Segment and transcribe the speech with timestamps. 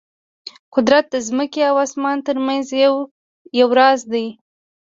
[0.73, 2.65] قدرت د ځمکې او اسمان ترمنځ
[3.61, 4.27] یو راز دی.